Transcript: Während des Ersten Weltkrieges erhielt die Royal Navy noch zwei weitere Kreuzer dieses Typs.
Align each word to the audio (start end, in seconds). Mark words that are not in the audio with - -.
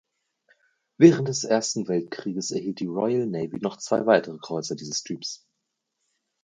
Während 0.97 1.27
des 1.27 1.43
Ersten 1.43 1.87
Weltkrieges 1.87 2.49
erhielt 2.49 2.79
die 2.79 2.87
Royal 2.87 3.27
Navy 3.27 3.59
noch 3.61 3.77
zwei 3.77 4.07
weitere 4.07 4.39
Kreuzer 4.39 4.73
dieses 4.75 5.03
Typs. 5.03 5.45